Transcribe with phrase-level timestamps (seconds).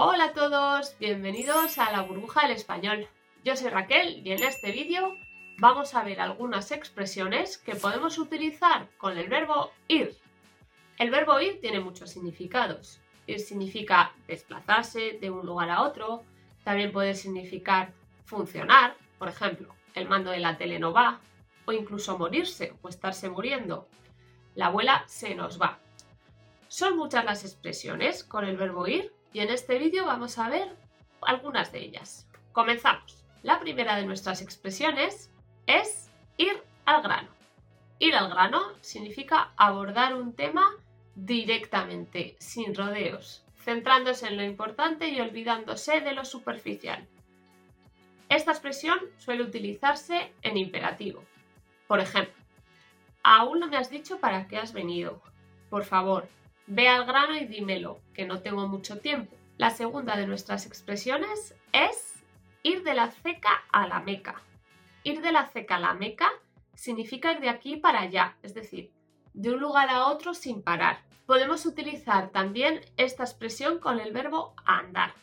[0.00, 3.08] Hola a todos, bienvenidos a la burbuja del español.
[3.42, 5.16] Yo soy Raquel y en este vídeo
[5.58, 10.16] vamos a ver algunas expresiones que podemos utilizar con el verbo ir.
[11.00, 13.00] El verbo ir tiene muchos significados.
[13.26, 16.22] Ir significa desplazarse de un lugar a otro,
[16.62, 17.92] también puede significar
[18.24, 21.18] funcionar, por ejemplo, el mando de la tele no va,
[21.64, 23.88] o incluso morirse o estarse muriendo.
[24.54, 25.80] La abuela se nos va.
[26.68, 30.68] Son muchas las expresiones con el verbo ir y en este vídeo vamos a ver
[31.22, 32.26] algunas de ellas.
[32.52, 33.24] Comenzamos.
[33.42, 35.30] La primera de nuestras expresiones
[35.66, 37.28] es ir al grano.
[37.98, 40.74] Ir al grano significa abordar un tema
[41.14, 47.06] directamente, sin rodeos, centrándose en lo importante y olvidándose de lo superficial.
[48.28, 51.24] Esta expresión suele utilizarse en imperativo.
[51.86, 52.34] Por ejemplo,
[53.22, 55.22] aún no me has dicho para qué has venido.
[55.70, 56.28] Por favor,
[56.70, 59.34] Ve al grano y dímelo, que no tengo mucho tiempo.
[59.56, 62.22] La segunda de nuestras expresiones es
[62.62, 64.42] ir de la ceca a la meca.
[65.02, 66.28] Ir de la ceca a la meca
[66.74, 68.92] significa ir de aquí para allá, es decir,
[69.32, 71.00] de un lugar a otro sin parar.
[71.24, 75.14] Podemos utilizar también esta expresión con el verbo andar.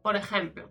[0.00, 0.70] Por ejemplo,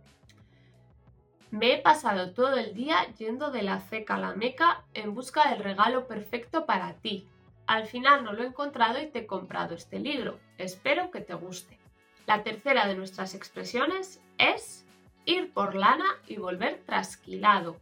[1.51, 5.49] me he pasado todo el día yendo de la ceca a la meca en busca
[5.49, 7.27] del regalo perfecto para ti.
[7.65, 10.39] Al final no lo he encontrado y te he comprado este libro.
[10.57, 11.79] Espero que te guste.
[12.25, 14.85] La tercera de nuestras expresiones es
[15.25, 17.77] ir por lana y volver trasquilado.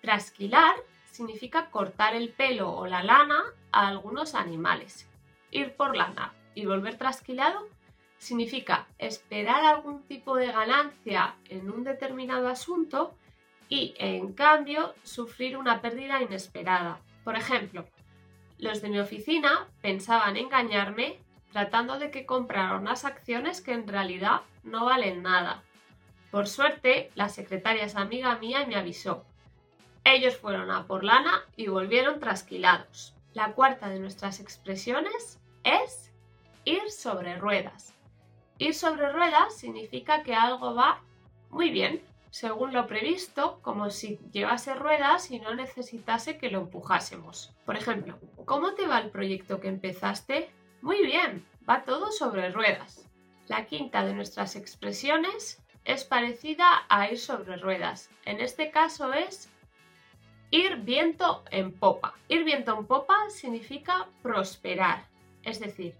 [0.00, 0.74] Trasquilar
[1.10, 5.08] significa cortar el pelo o la lana a algunos animales.
[5.50, 7.68] Ir por lana y volver trasquilado
[8.18, 13.14] significa esperar algún tipo de ganancia en un determinado asunto
[13.68, 17.00] y, en cambio, sufrir una pérdida inesperada.
[17.24, 17.84] Por ejemplo,
[18.62, 21.18] los de mi oficina pensaban engañarme
[21.52, 25.64] tratando de que comprara unas acciones que en realidad no valen nada.
[26.30, 29.24] Por suerte, la secretaria es amiga mía y me avisó.
[30.04, 33.14] Ellos fueron a por lana y volvieron trasquilados.
[33.34, 36.12] La cuarta de nuestras expresiones es
[36.64, 37.94] ir sobre ruedas.
[38.58, 41.02] Ir sobre ruedas significa que algo va
[41.50, 42.00] muy bien,
[42.32, 47.52] según lo previsto, como si llevase ruedas y no necesitase que lo empujásemos.
[47.66, 50.48] Por ejemplo, ¿cómo te va el proyecto que empezaste?
[50.80, 53.06] Muy bien, va todo sobre ruedas.
[53.48, 58.08] La quinta de nuestras expresiones es parecida a ir sobre ruedas.
[58.24, 59.50] En este caso es
[60.50, 62.14] ir viento en popa.
[62.28, 65.06] Ir viento en popa significa prosperar,
[65.42, 65.94] es decir,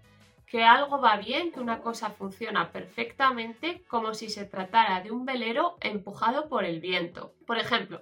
[0.45, 5.25] que algo va bien, que una cosa funciona perfectamente, como si se tratara de un
[5.25, 7.33] velero empujado por el viento.
[7.47, 8.01] Por ejemplo,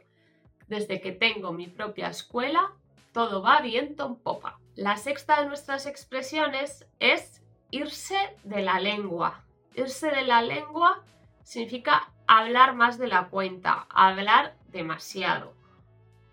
[0.67, 2.71] desde que tengo mi propia escuela,
[3.13, 4.59] todo va viento en popa.
[4.75, 7.41] La sexta de nuestras expresiones es
[7.71, 9.43] irse de la lengua.
[9.75, 11.03] Irse de la lengua
[11.43, 15.53] significa hablar más de la cuenta, hablar demasiado.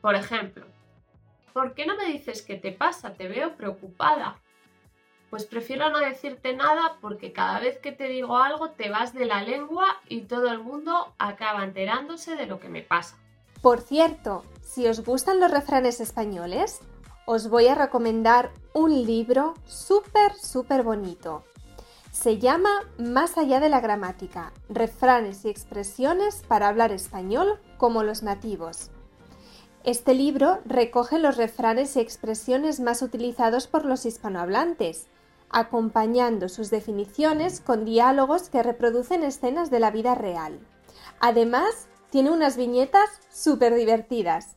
[0.00, 0.66] Por ejemplo,
[1.52, 3.14] ¿por qué no me dices qué te pasa?
[3.14, 4.38] Te veo preocupada.
[5.30, 9.26] Pues prefiero no decirte nada porque cada vez que te digo algo te vas de
[9.26, 13.16] la lengua y todo el mundo acaba enterándose de lo que me pasa.
[13.60, 16.80] Por cierto, si os gustan los refranes españoles,
[17.26, 21.44] os voy a recomendar un libro súper, súper bonito.
[22.10, 28.22] Se llama Más allá de la gramática, refranes y expresiones para hablar español como los
[28.22, 28.90] nativos.
[29.84, 35.06] Este libro recoge los refranes y expresiones más utilizados por los hispanohablantes
[35.50, 40.60] acompañando sus definiciones con diálogos que reproducen escenas de la vida real.
[41.20, 44.56] Además, tiene unas viñetas súper divertidas.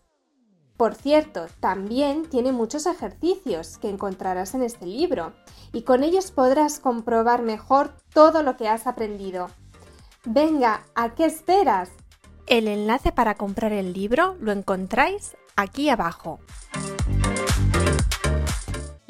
[0.78, 5.34] Por cierto, también tiene muchos ejercicios que encontrarás en este libro
[5.74, 9.50] y con ellos podrás comprobar mejor todo lo que has aprendido.
[10.26, 11.90] Venga, ¿a qué esperas?
[12.48, 16.40] El enlace para comprar el libro lo encontráis aquí abajo.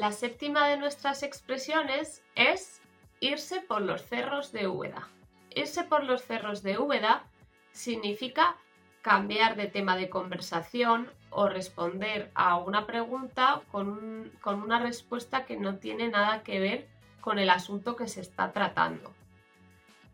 [0.02, 2.82] La séptima de nuestras expresiones es
[3.20, 5.08] irse por los cerros de Úbeda.
[5.54, 7.22] Irse por los cerros de Úbeda
[7.70, 8.56] significa
[9.00, 15.56] cambiar de tema de conversación o responder a una pregunta con, con, una respuesta que
[15.56, 16.88] no tiene nada que ver
[17.20, 19.14] con el asunto que se está tratando.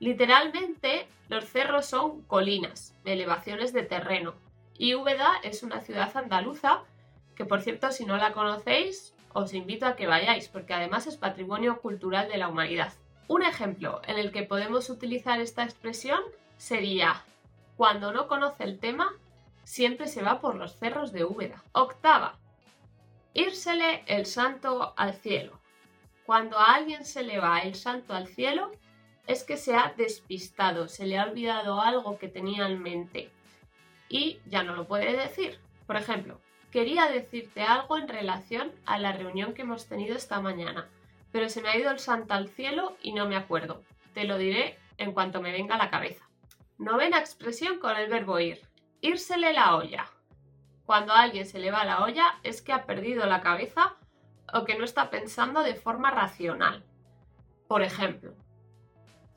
[0.01, 4.35] Literalmente, los cerros son colinas, elevaciones de terreno,
[4.77, 6.83] y Úbeda es una ciudad andaluza
[7.35, 11.17] que, por cierto, si no la conocéis, os invito a que vayáis, porque además es
[11.17, 12.93] patrimonio cultural de la humanidad.
[13.27, 16.21] Un ejemplo en el que podemos utilizar esta expresión
[16.57, 17.25] sería
[17.77, 19.15] cuando no conoce el tema,
[19.65, 21.63] siempre se va por los cerros de Úbeda.
[21.73, 22.39] Octava.
[23.35, 25.61] Írsele el santo al cielo.
[26.27, 28.73] Cuando a alguien se le va el santo al cielo,
[29.29, 33.31] es que se ha despistado, se le ha olvidado algo que tenía en mente
[34.09, 35.61] y ya no lo puede decir.
[35.87, 40.89] Por ejemplo, quería decirte algo en relación a la reunión que hemos tenido esta mañana,
[41.33, 43.83] pero se me ha ido el santo al cielo y no me acuerdo.
[44.15, 46.29] Te lo diré en cuanto me venga a la cabeza.
[46.79, 48.61] Novena expresión con el verbo ir.
[49.01, 50.07] Írsele la olla.
[50.85, 53.97] Cuando a alguien se le va la olla es que ha perdido la cabeza
[54.53, 56.85] o que no está pensando de forma racional.
[57.67, 58.33] Por ejemplo,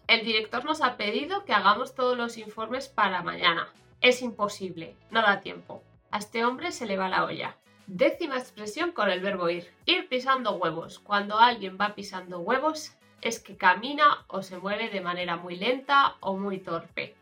[0.07, 3.67] el director nos ha pedido que hagamos todos los informes para mañana.
[4.01, 5.83] Es imposible, no da tiempo.
[6.11, 7.55] A este hombre se le va la olla.
[7.87, 9.73] Décima expresión con el verbo ir.
[9.85, 10.99] Ir pisando huevos.
[10.99, 16.15] Cuando alguien va pisando huevos es que camina o se mueve de manera muy lenta
[16.19, 17.15] o muy torpe.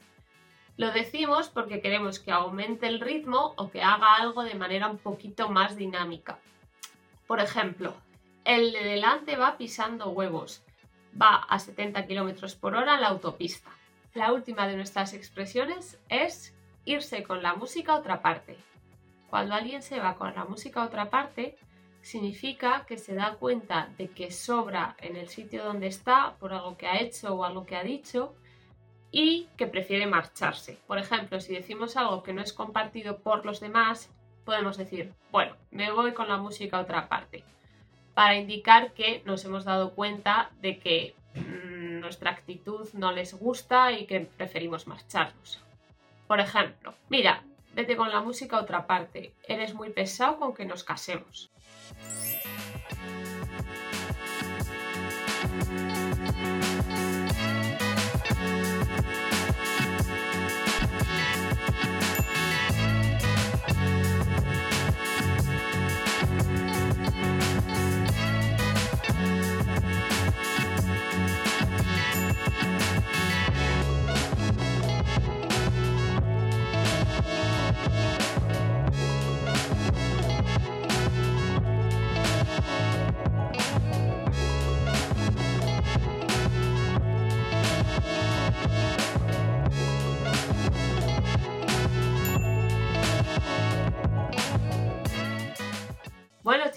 [0.75, 4.97] Lo decimos porque queremos que aumente el ritmo o que haga algo de manera un
[4.97, 6.39] poquito más dinámica.
[7.27, 7.93] Por ejemplo,
[8.43, 10.63] el de delante va pisando huevos,
[11.21, 13.69] va a 70 km por hora en la autopista.
[14.15, 18.57] La última de nuestras expresiones es irse con la música a otra parte.
[19.29, 21.57] Cuando alguien se va con la música a otra parte,
[22.01, 26.77] significa que se da cuenta de que sobra en el sitio donde está por algo
[26.77, 28.35] que ha hecho o algo que ha dicho
[29.11, 30.79] y que prefiere marcharse.
[30.87, 34.11] Por ejemplo, si decimos algo que no es compartido por los demás,
[34.45, 37.43] podemos decir, bueno, me voy con la música a otra parte,
[38.13, 43.91] para indicar que nos hemos dado cuenta de que mm, nuestra actitud no les gusta
[43.91, 45.61] y que preferimos marcharnos.
[46.27, 47.43] Por ejemplo, mira,
[47.79, 51.49] vete con la música a otra parte, eres muy pesado con que nos casemos.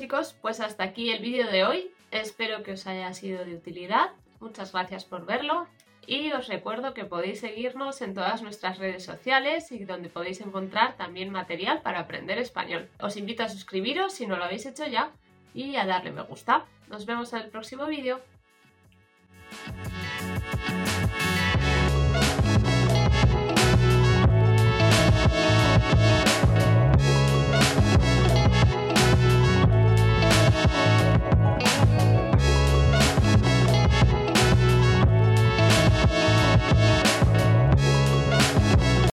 [0.03, 1.93] Chicos, pues hasta aquí el vídeo de hoy.
[2.11, 4.11] Espero que os haya sido de utilidad.
[4.41, 5.69] Muchas gracias por verlo.
[6.09, 10.97] Y os recuerdo que podéis seguirnos en todas nuestras redes sociales y donde podéis encontrar
[10.97, 12.89] también material para aprender español.
[12.99, 15.13] Os invito a suscribiros si no lo habéis hecho ya
[15.55, 16.65] y a darle me gusta.
[16.89, 18.21] Nos vemos en el próximo vídeo.